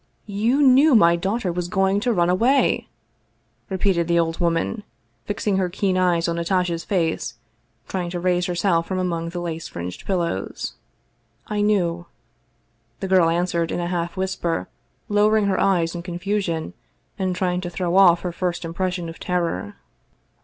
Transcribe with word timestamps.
"You 0.43 0.63
knew 0.63 0.95
my 0.95 1.15
daughter 1.15 1.51
was 1.51 1.67
going 1.67 1.99
to 1.99 2.11
run 2.11 2.27
away?" 2.31 2.87
re 3.69 3.77
peated 3.77 4.07
the 4.07 4.17
old 4.17 4.39
woman, 4.39 4.83
fixing 5.25 5.57
her 5.57 5.69
keen 5.69 5.95
eyes 5.95 6.27
on 6.27 6.37
Natasha's 6.37 6.83
face, 6.83 7.35
trying 7.87 8.09
to 8.09 8.19
raise 8.19 8.47
herself 8.47 8.87
from 8.87 8.97
among 8.97 9.29
the 9.29 9.39
lace 9.39 9.67
fringed 9.67 10.07
pillows." 10.07 10.73
I 11.55 11.61
knew," 11.61 12.07
the 12.99 13.07
girl 13.07 13.29
answered 13.29 13.71
in 13.71 13.79
a 13.79 13.89
half 13.93 14.17
whisper, 14.17 14.67
lowering 15.07 15.45
her 15.45 15.59
eyes 15.59 15.93
in 15.93 16.01
confusion, 16.01 16.73
and 17.19 17.35
trying 17.35 17.61
to 17.61 17.69
throw 17.69 17.95
off 17.95 18.21
her 18.21 18.31
first 18.31 18.65
im 18.65 18.73
pression 18.73 19.07
of 19.07 19.19
terror. 19.19 19.75